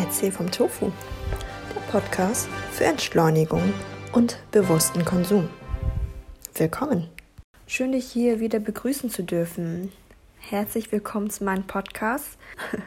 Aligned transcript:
Erzähl 0.00 0.32
vom 0.32 0.50
Tofu, 0.50 0.90
der 1.74 1.80
Podcast 1.92 2.48
für 2.72 2.84
Entschleunigung 2.84 3.74
und 4.12 4.38
bewussten 4.50 5.04
Konsum. 5.04 5.50
Willkommen. 6.54 7.06
Schön, 7.66 7.92
dich 7.92 8.10
hier 8.10 8.40
wieder 8.40 8.60
begrüßen 8.60 9.10
zu 9.10 9.22
dürfen. 9.22 9.92
Herzlich 10.38 10.90
willkommen 10.90 11.28
zu 11.28 11.44
meinem 11.44 11.66
Podcast. 11.66 12.38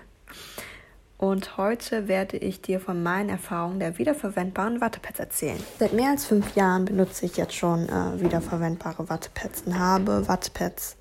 Und 1.20 1.56
heute 1.56 2.08
werde 2.08 2.36
ich 2.38 2.62
dir 2.62 2.80
von 2.82 3.04
meinen 3.04 3.30
Erfahrungen 3.30 3.80
der 3.80 4.00
wiederverwendbaren 4.00 4.82
Wattepads 4.82 5.20
erzählen. 5.20 5.64
Seit 5.80 5.94
mehr 5.94 6.10
als 6.10 6.26
fünf 6.26 6.56
Jahren 6.56 6.86
benutze 6.86 7.28
ich 7.28 7.38
jetzt 7.38 7.54
schon 7.54 7.88
äh, 7.88 8.22
wiederverwendbare 8.22 9.08
Wattepads 9.08 9.62
und 9.68 9.78
habe 9.78 10.28
Wattepads, 10.28 10.98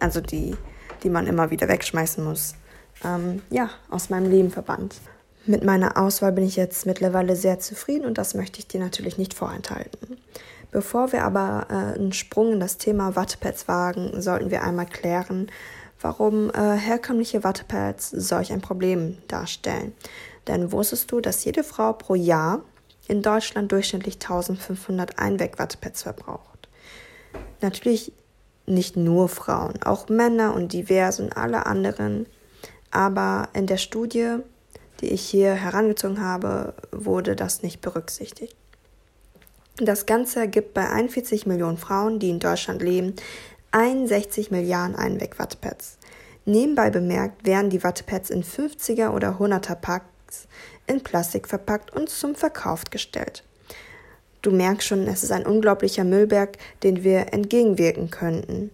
also 0.00 0.20
die, 0.20 0.56
die 1.02 1.10
man 1.10 1.26
immer 1.26 1.50
wieder 1.50 1.68
wegschmeißen 1.68 2.24
muss, 2.24 2.54
ähm, 3.04 3.42
ja, 3.50 3.68
aus 3.90 4.08
meinem 4.08 4.30
Leben 4.30 4.50
verbannt. 4.50 4.96
Mit 5.44 5.64
meiner 5.64 5.96
Auswahl 5.96 6.32
bin 6.32 6.44
ich 6.44 6.54
jetzt 6.54 6.86
mittlerweile 6.86 7.34
sehr 7.34 7.58
zufrieden 7.58 8.06
und 8.06 8.16
das 8.16 8.34
möchte 8.34 8.60
ich 8.60 8.68
dir 8.68 8.80
natürlich 8.80 9.18
nicht 9.18 9.34
vorenthalten. 9.34 10.16
Bevor 10.70 11.12
wir 11.12 11.24
aber 11.24 11.66
äh, 11.68 11.98
einen 11.98 12.12
Sprung 12.12 12.52
in 12.52 12.60
das 12.60 12.78
Thema 12.78 13.16
Wattepads 13.16 13.66
wagen, 13.66 14.22
sollten 14.22 14.50
wir 14.50 14.62
einmal 14.62 14.86
klären, 14.86 15.50
warum 16.00 16.50
äh, 16.50 16.76
herkömmliche 16.76 17.42
Wattepads 17.42 18.10
solch 18.10 18.52
ein 18.52 18.60
Problem 18.60 19.18
darstellen. 19.28 19.92
Denn 20.46 20.72
wusstest 20.72 21.10
du, 21.10 21.20
dass 21.20 21.44
jede 21.44 21.64
Frau 21.64 21.92
pro 21.92 22.14
Jahr 22.14 22.62
in 23.08 23.22
Deutschland 23.22 23.72
durchschnittlich 23.72 24.14
1500 24.14 25.18
Einweg-Wattepads 25.18 26.04
verbraucht? 26.04 26.68
Natürlich 27.60 28.12
nicht 28.66 28.96
nur 28.96 29.28
Frauen, 29.28 29.82
auch 29.82 30.08
Männer 30.08 30.54
und 30.54 30.72
diverse 30.72 31.22
und 31.22 31.36
alle 31.36 31.66
anderen. 31.66 32.26
Aber 32.90 33.48
in 33.54 33.66
der 33.66 33.76
Studie, 33.76 34.38
die 35.02 35.10
ich 35.10 35.22
hier 35.22 35.54
herangezogen 35.54 36.20
habe, 36.24 36.74
wurde 36.92 37.36
das 37.36 37.62
nicht 37.62 37.80
berücksichtigt. 37.80 38.56
Das 39.76 40.06
Ganze 40.06 40.40
ergibt 40.40 40.74
bei 40.74 40.88
41 40.88 41.46
Millionen 41.46 41.78
Frauen, 41.78 42.18
die 42.18 42.30
in 42.30 42.38
Deutschland 42.38 42.82
leben, 42.82 43.14
61 43.72 44.50
Milliarden 44.50 44.96
Einweg-Wattepads. 44.96 45.98
Nebenbei 46.44 46.90
bemerkt 46.90 47.46
werden 47.46 47.70
die 47.70 47.82
Wattepads 47.82 48.30
in 48.30 48.44
50er 48.44 49.10
oder 49.10 49.38
100er 49.40 49.74
Packs 49.76 50.46
in 50.86 51.02
Plastik 51.02 51.48
verpackt 51.48 51.94
und 51.94 52.08
zum 52.08 52.34
Verkauf 52.34 52.84
gestellt. 52.90 53.44
Du 54.42 54.50
merkst 54.50 54.88
schon, 54.88 55.06
es 55.06 55.22
ist 55.22 55.32
ein 55.32 55.46
unglaublicher 55.46 56.04
Müllberg, 56.04 56.58
den 56.82 57.04
wir 57.04 57.32
entgegenwirken 57.32 58.10
könnten. 58.10 58.72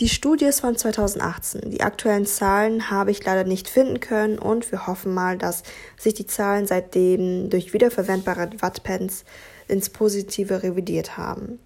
Die 0.00 0.08
Studie 0.08 0.46
ist 0.46 0.60
von 0.60 0.76
2018. 0.76 1.70
Die 1.70 1.82
aktuellen 1.82 2.26
Zahlen 2.26 2.90
habe 2.90 3.12
ich 3.12 3.24
leider 3.24 3.44
nicht 3.44 3.68
finden 3.68 4.00
können 4.00 4.40
und 4.40 4.72
wir 4.72 4.88
hoffen 4.88 5.14
mal, 5.14 5.38
dass 5.38 5.62
sich 5.96 6.14
die 6.14 6.26
Zahlen 6.26 6.66
seitdem 6.66 7.48
durch 7.48 7.72
wiederverwendbare 7.72 8.50
Wattpads 8.58 9.24
ins 9.68 9.90
Positive 9.90 10.64
revidiert 10.64 11.16
haben. 11.16 11.60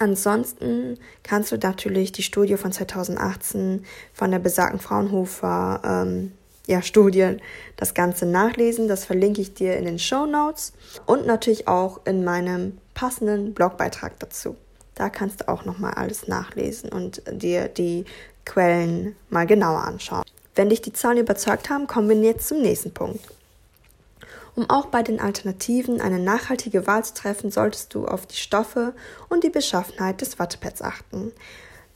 Ansonsten 0.00 0.98
kannst 1.22 1.52
du 1.52 1.56
natürlich 1.56 2.10
die 2.10 2.24
Studie 2.24 2.56
von 2.56 2.72
2018 2.72 3.84
von 4.12 4.30
der 4.32 4.40
besagten 4.40 4.80
Fraunhofer 4.80 5.80
ähm, 5.84 6.32
ja, 6.66 6.82
Studie 6.82 7.36
das 7.76 7.94
Ganze 7.94 8.26
nachlesen. 8.26 8.88
Das 8.88 9.04
verlinke 9.04 9.40
ich 9.40 9.54
dir 9.54 9.76
in 9.76 9.84
den 9.84 10.00
Show 10.00 10.26
Notes 10.26 10.72
und 11.06 11.26
natürlich 11.26 11.68
auch 11.68 12.04
in 12.06 12.24
meinem 12.24 12.78
passenden 12.92 13.54
Blogbeitrag 13.54 14.18
dazu. 14.18 14.56
Da 14.96 15.10
kannst 15.10 15.42
du 15.42 15.48
auch 15.48 15.64
nochmal 15.64 15.94
alles 15.94 16.26
nachlesen 16.26 16.90
und 16.90 17.22
dir 17.30 17.68
die 17.68 18.06
Quellen 18.44 19.14
mal 19.30 19.46
genauer 19.46 19.84
anschauen. 19.84 20.24
Wenn 20.54 20.70
dich 20.70 20.80
die 20.80 20.92
Zahlen 20.92 21.18
überzeugt 21.18 21.68
haben, 21.68 21.86
kommen 21.86 22.08
wir 22.08 22.16
jetzt 22.16 22.48
zum 22.48 22.62
nächsten 22.62 22.92
Punkt. 22.92 23.20
Um 24.54 24.70
auch 24.70 24.86
bei 24.86 25.02
den 25.02 25.20
Alternativen 25.20 26.00
eine 26.00 26.18
nachhaltige 26.18 26.86
Wahl 26.86 27.04
zu 27.04 27.12
treffen, 27.12 27.50
solltest 27.50 27.94
du 27.94 28.06
auf 28.06 28.24
die 28.24 28.36
Stoffe 28.36 28.94
und 29.28 29.44
die 29.44 29.50
Beschaffenheit 29.50 30.22
des 30.22 30.38
Wattepads 30.38 30.80
achten. 30.80 31.30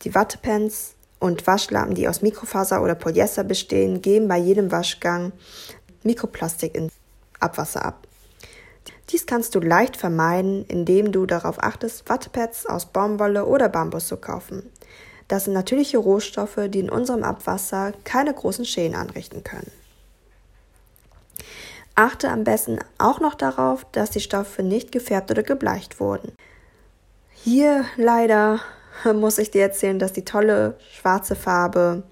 Die 0.03 0.15
Wattepens 0.15 0.93
und 1.19 1.47
Waschlappen, 1.47 1.95
die 1.95 2.07
aus 2.07 2.21
Mikrofaser 2.21 2.83
oder 2.83 2.95
Polyester 2.95 3.45
bestehen, 3.45 4.03
geben 4.03 4.29
bei 4.29 4.37
jedem 4.37 4.71
Waschgang 4.71 5.33
Mikroplastik 6.03 6.75
ins 6.75 6.93
Abwasser 7.41 7.83
ab. 7.83 8.07
Dies 9.11 9.27
kannst 9.27 9.55
du 9.55 9.61
leicht 9.61 9.97
vermeiden, 9.97 10.65
indem 10.67 11.11
du 11.11 11.27
darauf 11.27 11.63
achtest, 11.63 12.09
Wattepads 12.09 12.67
aus 12.67 12.87
Baumwolle 12.87 13.45
oder 13.45 13.69
Bambus 13.69 14.07
zu 14.07 14.17
kaufen. 14.17 14.71
Das 15.27 15.45
sind 15.45 15.55
natürliche 15.55 15.99
Rohstoffe, 15.99 16.59
die 16.69 16.81
in 16.81 16.91
unserem 16.91 17.25
Abwasser 17.25 17.93
keine 18.05 18.33
großen 18.33 18.65
Schäden 18.65 18.97
anrichten 18.97 19.45
können. 19.45 19.71
Achte 21.95 22.31
am 22.31 22.45
besten 22.45 22.79
auch 22.99 23.21
noch 23.21 23.35
darauf, 23.35 23.85
dass 23.93 24.11
die 24.11 24.21
Stoffe 24.21 24.63
nicht 24.63 24.91
gefärbt 24.93 25.31
oder 25.31 25.43
gebleicht 25.43 26.01
wurden. 26.01 26.33
Hier 27.31 27.85
leider 27.97 28.61
muss 29.15 29.39
ich 29.39 29.51
dir 29.51 29.63
erzählen, 29.63 29.99
dass 29.99 30.13
die 30.13 30.25
tolle 30.25 30.79
schwarze 30.93 31.37
Farbe, 31.37 32.05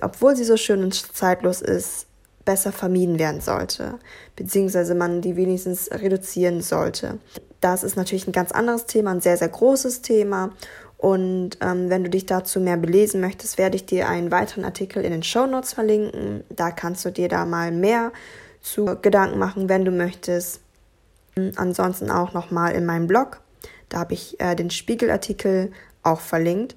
obwohl 0.00 0.36
sie 0.36 0.44
so 0.44 0.56
schön 0.56 0.82
und 0.82 0.94
zeitlos 0.94 1.60
ist, 1.60 2.07
besser 2.48 2.72
vermieden 2.72 3.18
werden 3.18 3.42
sollte, 3.42 3.98
beziehungsweise 4.34 4.94
man 4.94 5.20
die 5.20 5.36
wenigstens 5.36 5.90
reduzieren 5.92 6.62
sollte. 6.62 7.18
Das 7.60 7.82
ist 7.82 7.94
natürlich 7.94 8.26
ein 8.26 8.32
ganz 8.32 8.52
anderes 8.52 8.86
Thema, 8.86 9.10
ein 9.10 9.20
sehr, 9.20 9.36
sehr 9.36 9.50
großes 9.50 10.00
Thema. 10.00 10.52
Und 10.96 11.58
ähm, 11.60 11.90
wenn 11.90 12.04
du 12.04 12.08
dich 12.08 12.24
dazu 12.24 12.58
mehr 12.58 12.78
belesen 12.78 13.20
möchtest, 13.20 13.58
werde 13.58 13.76
ich 13.76 13.84
dir 13.84 14.08
einen 14.08 14.30
weiteren 14.30 14.64
Artikel 14.64 15.04
in 15.04 15.10
den 15.10 15.22
Show 15.22 15.44
Notes 15.44 15.74
verlinken. 15.74 16.42
Da 16.48 16.70
kannst 16.70 17.04
du 17.04 17.10
dir 17.10 17.28
da 17.28 17.44
mal 17.44 17.70
mehr 17.70 18.12
zu 18.62 18.96
Gedanken 19.02 19.38
machen, 19.38 19.68
wenn 19.68 19.84
du 19.84 19.90
möchtest. 19.90 20.60
Ansonsten 21.56 22.10
auch 22.10 22.32
nochmal 22.32 22.72
in 22.72 22.86
meinem 22.86 23.08
Blog. 23.08 23.42
Da 23.90 23.98
habe 23.98 24.14
ich 24.14 24.40
äh, 24.40 24.56
den 24.56 24.70
Spiegelartikel 24.70 25.70
auch 26.02 26.20
verlinkt. 26.20 26.76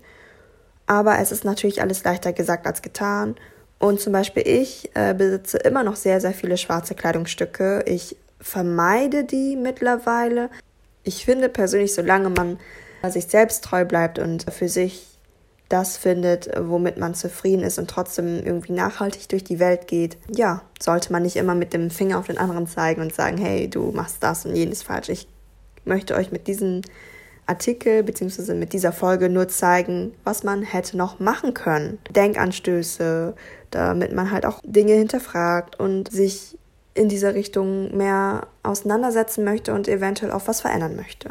Aber 0.85 1.19
es 1.19 1.31
ist 1.31 1.45
natürlich 1.45 1.81
alles 1.81 2.03
leichter 2.03 2.33
gesagt 2.33 2.67
als 2.67 2.81
getan. 2.81 3.37
Und 3.81 3.99
zum 3.99 4.13
Beispiel 4.13 4.47
ich 4.47 4.91
äh, 4.93 5.15
besitze 5.15 5.57
immer 5.57 5.83
noch 5.83 5.95
sehr, 5.95 6.21
sehr 6.21 6.33
viele 6.33 6.57
schwarze 6.57 6.93
Kleidungsstücke. 6.93 7.83
Ich 7.87 8.15
vermeide 8.39 9.23
die 9.23 9.55
mittlerweile. 9.55 10.51
Ich 11.03 11.25
finde 11.25 11.49
persönlich, 11.49 11.95
solange 11.95 12.29
man 12.29 12.59
sich 13.09 13.25
selbst 13.25 13.63
treu 13.63 13.83
bleibt 13.83 14.19
und 14.19 14.45
für 14.53 14.69
sich 14.69 15.07
das 15.67 15.97
findet, 15.97 16.51
womit 16.59 16.97
man 16.97 17.15
zufrieden 17.15 17.63
ist 17.63 17.79
und 17.79 17.89
trotzdem 17.89 18.45
irgendwie 18.45 18.73
nachhaltig 18.73 19.27
durch 19.29 19.43
die 19.43 19.59
Welt 19.59 19.87
geht, 19.87 20.17
ja, 20.29 20.61
sollte 20.79 21.11
man 21.11 21.23
nicht 21.23 21.37
immer 21.37 21.55
mit 21.55 21.73
dem 21.73 21.89
Finger 21.89 22.19
auf 22.19 22.27
den 22.27 22.37
anderen 22.37 22.67
zeigen 22.67 23.01
und 23.01 23.15
sagen, 23.15 23.37
hey, 23.37 23.67
du 23.67 23.91
machst 23.91 24.17
das 24.19 24.45
und 24.45 24.55
jenes 24.55 24.83
falsch. 24.83 25.09
Ich 25.09 25.27
möchte 25.85 26.13
euch 26.13 26.31
mit 26.31 26.45
diesem 26.45 26.81
Artikel 27.51 28.03
bzw. 28.03 28.53
mit 28.53 28.73
dieser 28.73 28.93
Folge 28.93 29.29
nur 29.29 29.47
zeigen, 29.47 30.13
was 30.23 30.43
man 30.43 30.63
hätte 30.63 30.97
noch 30.97 31.19
machen 31.19 31.53
können. 31.53 31.99
Denkanstöße, 32.09 33.35
damit 33.71 34.13
man 34.13 34.31
halt 34.31 34.45
auch 34.45 34.59
Dinge 34.63 34.93
hinterfragt 34.93 35.79
und 35.79 36.11
sich 36.11 36.57
in 36.93 37.09
dieser 37.09 37.35
Richtung 37.35 37.95
mehr 37.95 38.47
auseinandersetzen 38.63 39.43
möchte 39.43 39.73
und 39.73 39.87
eventuell 39.87 40.31
auch 40.31 40.47
was 40.47 40.61
verändern 40.61 40.95
möchte. 40.95 41.29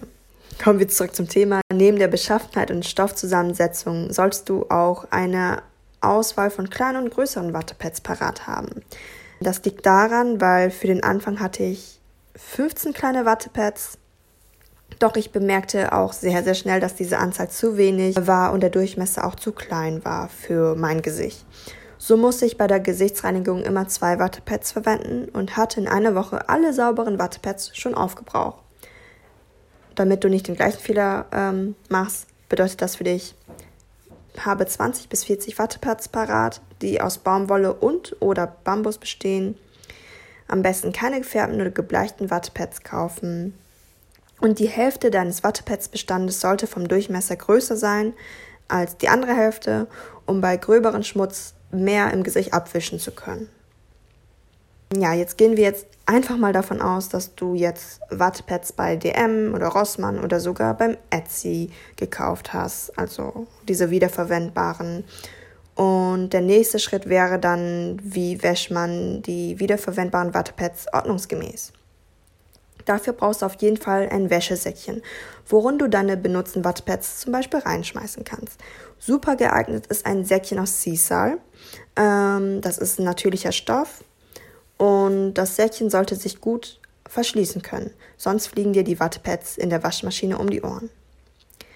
Kommen 0.62 0.78
wir 0.78 0.88
zurück 0.88 1.14
zum 1.14 1.28
Thema. 1.28 1.60
Neben 1.72 1.98
der 1.98 2.08
Beschaffenheit 2.08 2.70
und 2.70 2.84
Stoffzusammensetzung 2.84 4.12
solltest 4.12 4.48
du 4.48 4.66
auch 4.68 5.06
eine 5.10 5.62
Auswahl 6.02 6.50
von 6.50 6.68
kleinen 6.68 7.04
und 7.04 7.14
größeren 7.14 7.54
Wattepads 7.54 8.02
parat 8.02 8.46
haben. 8.46 8.82
Das 9.40 9.64
liegt 9.64 9.86
daran, 9.86 10.40
weil 10.40 10.70
für 10.70 10.86
den 10.86 11.02
Anfang 11.02 11.40
hatte 11.40 11.62
ich 11.62 12.00
15 12.36 12.92
kleine 12.92 13.24
Wattepads. 13.24 13.98
Doch 15.00 15.16
ich 15.16 15.32
bemerkte 15.32 15.92
auch 15.92 16.12
sehr, 16.12 16.44
sehr 16.44 16.54
schnell, 16.54 16.78
dass 16.78 16.94
diese 16.94 17.18
Anzahl 17.18 17.50
zu 17.50 17.76
wenig 17.76 18.14
war 18.28 18.52
und 18.52 18.60
der 18.60 18.70
Durchmesser 18.70 19.26
auch 19.26 19.34
zu 19.34 19.50
klein 19.50 20.04
war 20.04 20.28
für 20.28 20.76
mein 20.76 21.02
Gesicht. 21.02 21.44
So 21.98 22.16
musste 22.16 22.46
ich 22.46 22.56
bei 22.56 22.68
der 22.68 22.78
Gesichtsreinigung 22.78 23.64
immer 23.64 23.88
zwei 23.88 24.20
Wattepads 24.20 24.70
verwenden 24.70 25.28
und 25.30 25.56
hatte 25.56 25.80
in 25.80 25.88
einer 25.88 26.14
Woche 26.14 26.48
alle 26.48 26.72
sauberen 26.72 27.18
Wattepads 27.18 27.76
schon 27.76 27.94
aufgebraucht 27.94 28.62
damit 30.00 30.24
du 30.24 30.28
nicht 30.28 30.48
den 30.48 30.56
gleichen 30.56 30.80
Fehler 30.80 31.26
ähm, 31.30 31.74
machst, 31.90 32.26
bedeutet 32.48 32.80
das 32.80 32.96
für 32.96 33.04
dich, 33.04 33.34
habe 34.38 34.66
20 34.66 35.08
bis 35.10 35.24
40 35.24 35.58
Wattepads 35.58 36.08
parat, 36.08 36.62
die 36.80 37.00
aus 37.00 37.18
Baumwolle 37.18 37.74
und 37.74 38.16
oder 38.20 38.46
Bambus 38.46 38.96
bestehen. 38.96 39.58
Am 40.48 40.62
besten 40.62 40.92
keine 40.92 41.18
gefärbten 41.18 41.60
oder 41.60 41.70
gebleichten 41.70 42.30
Wattepads 42.30 42.82
kaufen. 42.82 43.58
Und 44.40 44.58
die 44.58 44.68
Hälfte 44.68 45.10
deines 45.10 45.44
Wattepads-Bestandes 45.44 46.40
sollte 46.40 46.66
vom 46.66 46.88
Durchmesser 46.88 47.36
größer 47.36 47.76
sein 47.76 48.14
als 48.68 48.96
die 48.96 49.08
andere 49.08 49.34
Hälfte, 49.34 49.86
um 50.26 50.40
bei 50.40 50.56
gröberen 50.56 51.04
Schmutz 51.04 51.54
mehr 51.70 52.12
im 52.12 52.22
Gesicht 52.22 52.54
abwischen 52.54 52.98
zu 52.98 53.10
können. 53.10 53.48
Ja, 54.96 55.12
jetzt 55.14 55.38
gehen 55.38 55.56
wir 55.56 55.64
jetzt 55.64 55.86
einfach 56.06 56.36
mal 56.36 56.52
davon 56.52 56.82
aus, 56.82 57.08
dass 57.08 57.34
du 57.36 57.54
jetzt 57.54 58.00
Wattepads 58.10 58.72
bei 58.72 58.96
DM 58.96 59.54
oder 59.54 59.68
Rossmann 59.68 60.18
oder 60.18 60.40
sogar 60.40 60.76
beim 60.76 60.96
Etsy 61.10 61.70
gekauft 61.96 62.52
hast, 62.52 62.98
also 62.98 63.46
diese 63.68 63.90
wiederverwendbaren. 63.90 65.04
Und 65.76 66.32
der 66.32 66.40
nächste 66.40 66.80
Schritt 66.80 67.08
wäre 67.08 67.38
dann, 67.38 68.00
wie 68.02 68.42
wäscht 68.42 68.72
man 68.72 69.22
die 69.22 69.60
wiederverwendbaren 69.60 70.34
Wattepads 70.34 70.86
ordnungsgemäß. 70.92 71.72
Dafür 72.90 73.12
brauchst 73.12 73.42
du 73.42 73.46
auf 73.46 73.54
jeden 73.60 73.76
Fall 73.76 74.08
ein 74.08 74.30
Wäschesäckchen, 74.30 75.00
worin 75.46 75.78
du 75.78 75.86
deine 75.86 76.16
benutzten 76.16 76.64
Wattepads 76.64 77.20
zum 77.20 77.30
Beispiel 77.30 77.60
reinschmeißen 77.60 78.24
kannst. 78.24 78.58
Super 78.98 79.36
geeignet 79.36 79.86
ist 79.86 80.06
ein 80.06 80.24
Säckchen 80.24 80.58
aus 80.58 80.82
Sisal. 80.82 81.38
Ähm, 81.94 82.60
das 82.62 82.78
ist 82.78 82.98
ein 82.98 83.04
natürlicher 83.04 83.52
Stoff 83.52 84.02
und 84.76 85.34
das 85.34 85.54
Säckchen 85.54 85.88
sollte 85.88 86.16
sich 86.16 86.40
gut 86.40 86.80
verschließen 87.08 87.62
können, 87.62 87.92
sonst 88.16 88.48
fliegen 88.48 88.72
dir 88.72 88.82
die 88.82 88.98
Wattepads 88.98 89.56
in 89.56 89.70
der 89.70 89.84
Waschmaschine 89.84 90.36
um 90.36 90.50
die 90.50 90.62
Ohren. 90.62 90.90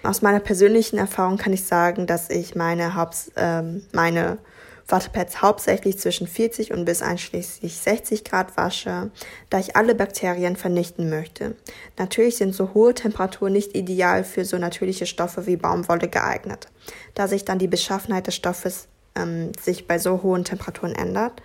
Aus 0.03 0.21
meiner 0.21 0.41
persönlichen 0.41 0.97
Erfahrung 0.97 1.37
kann 1.37 1.53
ich 1.53 1.63
sagen, 1.63 2.07
dass 2.07 2.29
ich 2.29 2.55
meine, 2.55 2.95
Haupt, 2.95 3.31
ähm, 3.37 3.85
meine 3.93 4.37
Wattepads 4.87 5.41
hauptsächlich 5.41 5.97
zwischen 5.97 6.27
40 6.27 6.71
und 6.71 6.85
bis 6.85 7.01
einschließlich 7.01 7.77
60 7.77 8.23
Grad 8.23 8.55
wasche, 8.55 9.09
da 9.49 9.59
ich 9.59 9.75
alle 9.75 9.95
Bakterien 9.95 10.55
vernichten 10.55 11.09
möchte. 11.09 11.55
Natürlich 11.97 12.37
sind 12.37 12.53
so 12.53 12.73
hohe 12.73 12.93
Temperaturen 12.93 13.53
nicht 13.53 13.75
ideal 13.75 14.23
für 14.23 14.45
so 14.45 14.57
natürliche 14.57 15.07
Stoffe 15.07 15.47
wie 15.47 15.57
Baumwolle 15.57 16.07
geeignet, 16.07 16.67
da 17.15 17.27
sich 17.27 17.45
dann 17.45 17.59
die 17.59 17.67
Beschaffenheit 17.67 18.27
des 18.27 18.35
Stoffes 18.35 18.87
ähm, 19.15 19.51
sich 19.59 19.87
bei 19.87 19.97
so 19.97 20.21
hohen 20.21 20.43
Temperaturen 20.43 20.93
ändert 20.93 21.41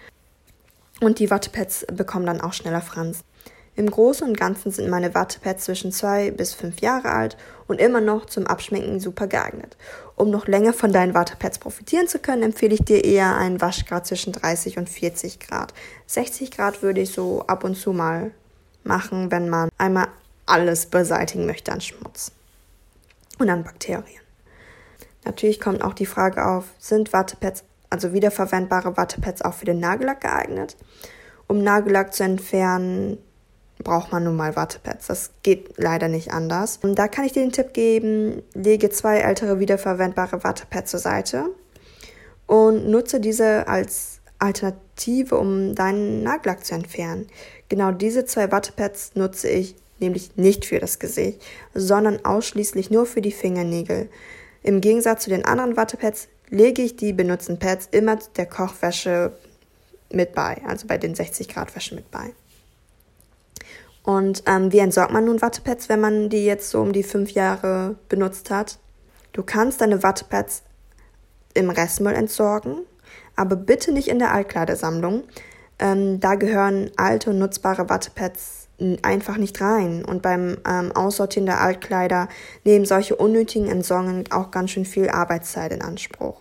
und 1.00 1.18
die 1.18 1.30
Wattepads 1.30 1.86
bekommen 1.92 2.26
dann 2.26 2.40
auch 2.40 2.52
schneller 2.52 2.82
Fransen. 2.82 3.24
Im 3.80 3.90
Großen 3.90 4.28
und 4.28 4.38
Ganzen 4.38 4.70
sind 4.70 4.90
meine 4.90 5.14
Wattepads 5.14 5.64
zwischen 5.64 5.90
zwei 5.90 6.30
bis 6.32 6.52
fünf 6.52 6.82
Jahre 6.82 7.12
alt 7.12 7.38
und 7.66 7.80
immer 7.80 8.02
noch 8.02 8.26
zum 8.26 8.46
Abschminken 8.46 9.00
super 9.00 9.26
geeignet. 9.26 9.78
Um 10.16 10.28
noch 10.28 10.46
länger 10.46 10.74
von 10.74 10.92
deinen 10.92 11.14
Wattepads 11.14 11.60
profitieren 11.60 12.06
zu 12.06 12.18
können, 12.18 12.42
empfehle 12.42 12.74
ich 12.74 12.84
dir 12.84 13.02
eher 13.02 13.38
einen 13.38 13.58
Waschgrad 13.62 14.06
zwischen 14.06 14.34
30 14.34 14.76
und 14.76 14.90
40 14.90 15.40
Grad. 15.40 15.72
60 16.08 16.50
Grad 16.50 16.82
würde 16.82 17.00
ich 17.00 17.12
so 17.12 17.40
ab 17.46 17.64
und 17.64 17.74
zu 17.74 17.94
mal 17.94 18.32
machen, 18.84 19.30
wenn 19.30 19.48
man 19.48 19.70
einmal 19.78 20.08
alles 20.44 20.84
beseitigen 20.84 21.46
möchte 21.46 21.72
an 21.72 21.80
Schmutz 21.80 22.32
und 23.38 23.48
an 23.48 23.64
Bakterien. 23.64 24.20
Natürlich 25.24 25.58
kommt 25.58 25.82
auch 25.82 25.94
die 25.94 26.04
Frage 26.04 26.44
auf, 26.44 26.66
sind 26.78 27.14
Wattepads, 27.14 27.64
also 27.88 28.12
wiederverwendbare 28.12 28.98
Wattepads 28.98 29.40
auch 29.40 29.54
für 29.54 29.64
den 29.64 29.80
Nagellack 29.80 30.20
geeignet? 30.20 30.76
Um 31.46 31.62
Nagellack 31.62 32.12
zu 32.12 32.24
entfernen, 32.24 33.16
braucht 33.82 34.12
man 34.12 34.24
nun 34.24 34.36
mal 34.36 34.56
Wattepads. 34.56 35.06
Das 35.06 35.30
geht 35.42 35.74
leider 35.76 36.08
nicht 36.08 36.32
anders. 36.32 36.78
Und 36.82 36.98
da 36.98 37.08
kann 37.08 37.24
ich 37.24 37.32
dir 37.32 37.42
den 37.42 37.52
Tipp 37.52 37.72
geben, 37.72 38.42
lege 38.54 38.90
zwei 38.90 39.18
ältere 39.18 39.58
wiederverwendbare 39.58 40.44
Wattepads 40.44 40.90
zur 40.90 41.00
Seite 41.00 41.50
und 42.46 42.88
nutze 42.88 43.20
diese 43.20 43.68
als 43.68 44.20
Alternative, 44.38 45.36
um 45.38 45.74
deinen 45.74 46.22
Nagellack 46.22 46.64
zu 46.64 46.74
entfernen. 46.74 47.26
Genau 47.68 47.92
diese 47.92 48.24
zwei 48.24 48.50
Wattepads 48.50 49.12
nutze 49.14 49.48
ich 49.48 49.76
nämlich 50.00 50.36
nicht 50.36 50.64
für 50.64 50.78
das 50.78 50.98
Gesicht, 50.98 51.42
sondern 51.74 52.24
ausschließlich 52.24 52.90
nur 52.90 53.06
für 53.06 53.20
die 53.20 53.32
Fingernägel. 53.32 54.08
Im 54.62 54.80
Gegensatz 54.80 55.24
zu 55.24 55.30
den 55.30 55.44
anderen 55.44 55.76
Wattepads 55.76 56.28
lege 56.48 56.82
ich 56.82 56.96
die 56.96 57.12
benutzten 57.12 57.58
Pads 57.58 57.88
immer 57.92 58.18
der 58.36 58.46
Kochwäsche 58.46 59.32
mit 60.12 60.34
bei, 60.34 60.60
also 60.66 60.86
bei 60.86 60.98
den 60.98 61.14
60 61.14 61.48
Grad 61.48 61.74
Wäsche 61.76 61.94
mit 61.94 62.10
bei. 62.10 62.32
Und 64.02 64.42
ähm, 64.46 64.72
wie 64.72 64.78
entsorgt 64.78 65.12
man 65.12 65.24
nun 65.24 65.42
Wattepads, 65.42 65.88
wenn 65.88 66.00
man 66.00 66.28
die 66.30 66.44
jetzt 66.44 66.70
so 66.70 66.80
um 66.80 66.92
die 66.92 67.02
fünf 67.02 67.32
Jahre 67.32 67.96
benutzt 68.08 68.50
hat? 68.50 68.78
Du 69.32 69.42
kannst 69.42 69.80
deine 69.80 70.02
Wattepads 70.02 70.62
im 71.54 71.70
Restmüll 71.70 72.14
entsorgen, 72.14 72.78
aber 73.36 73.56
bitte 73.56 73.92
nicht 73.92 74.08
in 74.08 74.18
der 74.18 74.32
Altkleidersammlung. 74.32 75.24
Ähm, 75.78 76.20
da 76.20 76.34
gehören 76.34 76.90
alte 76.96 77.30
und 77.30 77.38
nutzbare 77.38 77.88
Wattepads 77.88 78.68
einfach 79.02 79.36
nicht 79.36 79.60
rein. 79.60 80.04
Und 80.04 80.22
beim 80.22 80.56
ähm, 80.66 80.92
Aussortieren 80.92 81.46
der 81.46 81.60
Altkleider 81.60 82.28
nehmen 82.64 82.84
solche 82.84 83.16
unnötigen 83.16 83.68
Entsorgungen 83.68 84.24
auch 84.30 84.50
ganz 84.50 84.70
schön 84.70 84.84
viel 84.84 85.10
Arbeitszeit 85.10 85.72
in 85.72 85.82
Anspruch. 85.82 86.40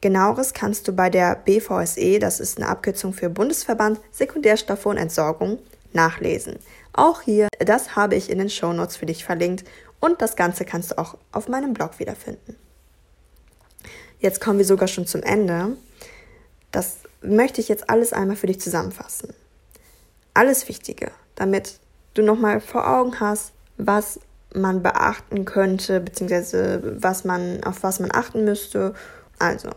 Genaueres 0.00 0.52
kannst 0.52 0.86
du 0.86 0.92
bei 0.92 1.08
der 1.08 1.34
BVSE, 1.34 2.18
das 2.18 2.38
ist 2.38 2.58
eine 2.58 2.68
Abkürzung 2.68 3.12
für 3.12 3.30
Bundesverband 3.30 4.00
Sekundärstoffe 4.12 4.86
und 4.86 4.98
Entsorgung, 4.98 5.58
nachlesen. 5.92 6.58
Auch 6.96 7.22
hier, 7.22 7.48
das 7.58 7.96
habe 7.96 8.14
ich 8.14 8.30
in 8.30 8.38
den 8.38 8.48
Shownotes 8.48 8.96
für 8.96 9.06
dich 9.06 9.24
verlinkt 9.24 9.64
und 9.98 10.22
das 10.22 10.36
Ganze 10.36 10.64
kannst 10.64 10.92
du 10.92 10.98
auch 10.98 11.18
auf 11.32 11.48
meinem 11.48 11.74
Blog 11.74 11.98
wiederfinden. 11.98 12.54
Jetzt 14.20 14.40
kommen 14.40 14.58
wir 14.58 14.64
sogar 14.64 14.86
schon 14.86 15.06
zum 15.06 15.24
Ende. 15.24 15.76
Das 16.70 16.98
möchte 17.20 17.60
ich 17.60 17.68
jetzt 17.68 17.90
alles 17.90 18.12
einmal 18.12 18.36
für 18.36 18.46
dich 18.46 18.60
zusammenfassen. 18.60 19.34
Alles 20.34 20.68
Wichtige, 20.68 21.10
damit 21.34 21.80
du 22.14 22.22
nochmal 22.22 22.60
vor 22.60 22.88
Augen 22.88 23.18
hast, 23.18 23.52
was 23.76 24.20
man 24.54 24.84
beachten 24.84 25.44
könnte, 25.44 26.00
beziehungsweise 26.00 26.96
was 27.02 27.24
man, 27.24 27.64
auf 27.64 27.82
was 27.82 27.98
man 27.98 28.14
achten 28.14 28.44
müsste. 28.44 28.94
Also, 29.40 29.70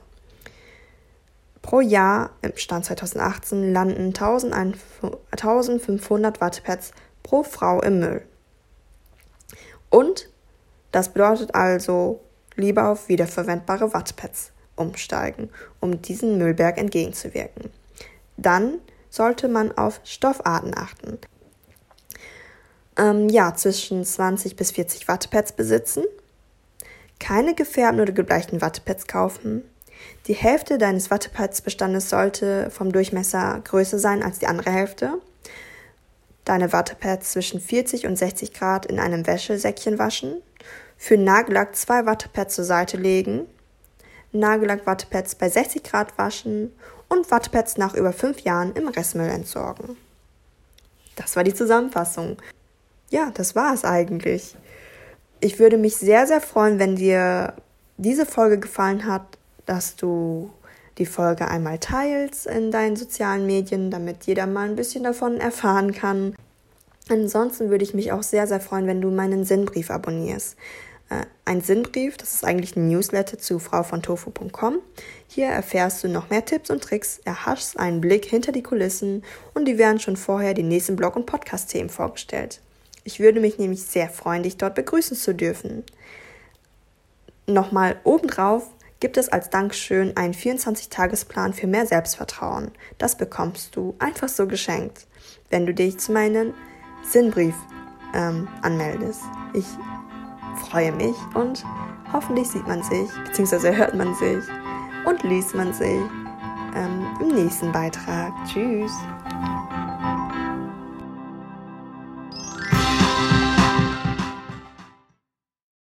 Pro 1.63 1.81
Jahr 1.81 2.29
im 2.41 2.55
Stand 2.55 2.85
2018 2.85 3.73
landen 3.73 4.13
1500 4.13 6.39
Wattepads 6.39 6.91
pro 7.27 7.43
Frau 7.43 7.81
im 7.81 7.99
Müll. 7.99 8.21
Und 9.89 10.29
das 10.91 11.11
bedeutet 11.11 11.53
also, 11.53 12.21
lieber 12.55 12.89
auf 12.89 13.09
wiederverwendbare 13.09 13.93
Wattpads 13.93 14.51
umsteigen, 14.77 15.49
um 15.81 16.01
diesem 16.01 16.37
Müllberg 16.37 16.77
entgegenzuwirken. 16.77 17.69
Dann 18.37 18.79
sollte 19.09 19.49
man 19.49 19.77
auf 19.77 19.99
Stoffarten 20.05 20.73
achten. 20.75 21.17
Ähm, 22.97 23.27
ja, 23.27 23.53
zwischen 23.53 24.05
20 24.05 24.55
bis 24.55 24.71
40 24.71 25.07
Wattepads 25.07 25.51
besitzen, 25.51 26.03
keine 27.19 27.55
gefärbten 27.55 28.01
oder 28.01 28.13
gebleichten 28.13 28.61
Wattepads 28.61 29.07
kaufen, 29.07 29.63
die 30.27 30.35
Hälfte 30.35 30.77
deines 30.77 31.11
Wattepads-Bestandes 31.11 32.09
sollte 32.09 32.69
vom 32.69 32.91
Durchmesser 32.91 33.59
größer 33.63 33.99
sein 33.99 34.23
als 34.23 34.39
die 34.39 34.47
andere 34.47 34.71
Hälfte 34.71 35.19
deine 36.49 36.73
Wattepads 36.73 37.31
zwischen 37.31 37.59
40 37.59 38.07
und 38.07 38.15
60 38.15 38.53
Grad 38.53 38.85
in 38.85 38.99
einem 38.99 39.27
Wäschesäckchen 39.27 39.99
waschen, 39.99 40.41
für 40.97 41.17
Nagellack 41.17 41.75
zwei 41.75 42.05
Wattepads 42.05 42.55
zur 42.55 42.65
Seite 42.65 42.97
legen, 42.97 43.45
Nagellack-Wattepads 44.31 45.35
bei 45.35 45.49
60 45.49 45.83
Grad 45.83 46.17
waschen 46.17 46.71
und 47.09 47.29
Wattepads 47.31 47.77
nach 47.77 47.93
über 47.93 48.13
fünf 48.13 48.41
Jahren 48.41 48.73
im 48.73 48.87
Restmüll 48.87 49.29
entsorgen. 49.29 49.97
Das 51.15 51.35
war 51.35 51.43
die 51.43 51.53
Zusammenfassung. 51.53 52.37
Ja, 53.09 53.31
das 53.33 53.55
war 53.55 53.73
es 53.73 53.85
eigentlich. 53.85 54.55
Ich 55.39 55.59
würde 55.59 55.77
mich 55.77 55.95
sehr, 55.95 56.27
sehr 56.27 56.41
freuen, 56.41 56.79
wenn 56.79 56.95
dir 56.95 57.53
diese 57.97 58.25
Folge 58.25 58.59
gefallen 58.59 59.05
hat, 59.05 59.37
dass 59.65 59.95
du 59.95 60.51
die 60.97 61.05
Folge 61.05 61.47
einmal 61.47 61.79
teilst 61.79 62.47
in 62.47 62.71
deinen 62.71 62.95
sozialen 62.95 63.45
Medien, 63.45 63.91
damit 63.91 64.25
jeder 64.25 64.47
mal 64.47 64.67
ein 64.67 64.75
bisschen 64.75 65.03
davon 65.03 65.39
erfahren 65.39 65.91
kann. 65.91 66.35
Ansonsten 67.09 67.69
würde 67.69 67.83
ich 67.83 67.93
mich 67.93 68.11
auch 68.11 68.23
sehr, 68.23 68.47
sehr 68.47 68.59
freuen, 68.59 68.87
wenn 68.87 69.01
du 69.01 69.09
meinen 69.11 69.45
Sinnbrief 69.45 69.91
abonnierst. 69.91 70.57
Äh, 71.09 71.25
ein 71.45 71.61
Sinnbrief, 71.61 72.17
das 72.17 72.33
ist 72.33 72.43
eigentlich 72.43 72.75
ein 72.75 72.89
Newsletter 72.89 73.37
zu 73.37 73.59
frauvontofu.com. 73.59 74.79
Hier 75.27 75.47
erfährst 75.47 76.03
du 76.03 76.09
noch 76.09 76.29
mehr 76.29 76.43
Tipps 76.43 76.69
und 76.69 76.83
Tricks, 76.83 77.19
erhaschst 77.23 77.79
einen 77.79 78.01
Blick 78.01 78.25
hinter 78.25 78.51
die 78.51 78.63
Kulissen 78.63 79.23
und 79.53 79.65
die 79.65 79.77
werden 79.77 79.99
schon 79.99 80.17
vorher 80.17 80.53
die 80.53 80.63
nächsten 80.63 80.95
Blog- 80.95 81.15
und 81.15 81.25
Podcast-Themen 81.25 81.89
vorgestellt. 81.89 82.59
Ich 83.03 83.21
würde 83.21 83.39
mich 83.39 83.57
nämlich 83.57 83.83
sehr 83.83 84.09
freuen, 84.09 84.43
dich 84.43 84.57
dort 84.57 84.75
begrüßen 84.75 85.15
zu 85.15 85.33
dürfen. 85.33 85.83
Nochmal 87.45 87.95
obendrauf 88.03 88.69
gibt 88.99 89.17
es 89.17 89.29
als 89.29 89.49
Dankeschön 89.49 90.15
einen 90.17 90.33
24-Tagesplan 90.33 91.53
für 91.53 91.67
mehr 91.67 91.85
Selbstvertrauen. 91.85 92.71
Das 92.97 93.17
bekommst 93.17 93.75
du 93.75 93.95
einfach 93.99 94.29
so 94.29 94.47
geschenkt, 94.47 95.07
wenn 95.49 95.65
du 95.65 95.73
dich 95.73 95.99
zu 95.99 96.11
meinem 96.11 96.53
Sinnbrief 97.03 97.55
ähm, 98.13 98.47
anmeldest. 98.61 99.21
Ich 99.53 99.65
freue 100.69 100.91
mich 100.91 101.15
und 101.35 101.63
hoffentlich 102.11 102.47
sieht 102.47 102.67
man 102.67 102.83
sich, 102.83 103.09
beziehungsweise 103.25 103.75
hört 103.75 103.93
man 103.93 104.15
sich 104.15 104.43
und 105.05 105.23
liest 105.23 105.55
man 105.55 105.73
sich 105.73 106.01
ähm, 106.75 107.07
im 107.21 107.27
nächsten 107.29 107.71
Beitrag. 107.71 108.33
Tschüss! 108.47 108.91